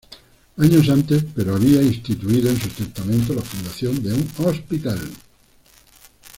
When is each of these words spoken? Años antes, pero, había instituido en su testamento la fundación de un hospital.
Años 0.57 0.89
antes, 0.89 1.23
pero, 1.35 1.55
había 1.55 1.79
instituido 1.79 2.49
en 2.49 2.59
su 2.59 2.69
testamento 2.69 3.35
la 3.35 3.43
fundación 3.43 4.01
de 4.01 4.13
un 4.15 4.27
hospital. 4.47 4.99